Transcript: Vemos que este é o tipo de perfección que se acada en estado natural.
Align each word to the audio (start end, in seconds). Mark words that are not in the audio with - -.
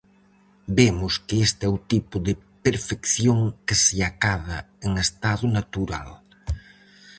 Vemos 0.77 1.13
que 1.25 1.35
este 1.47 1.63
é 1.67 1.71
o 1.77 1.83
tipo 1.91 2.15
de 2.27 2.33
perfección 2.65 3.39
que 3.65 3.75
se 3.83 3.97
acada 4.09 4.57
en 4.85 4.91
estado 5.05 5.45
natural. 5.57 6.09